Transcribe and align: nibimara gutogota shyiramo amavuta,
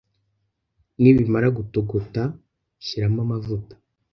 nibimara 1.01 1.47
gutogota 1.57 2.21
shyiramo 2.85 3.19
amavuta, 3.25 3.73